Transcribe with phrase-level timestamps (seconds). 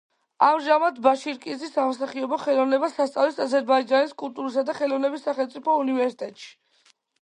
[0.45, 6.55] ამჟამად ბაშირკიზი სამსახიობო ხელოვნებას ასწავლის აზერბაიჯანის კულტურისა და ხელოვნების სახელმწიფო უნივერსიტეტში.